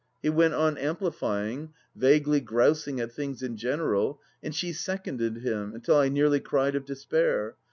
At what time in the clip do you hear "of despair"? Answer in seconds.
6.75-7.55